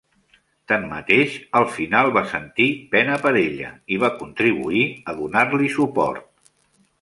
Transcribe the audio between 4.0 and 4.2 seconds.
va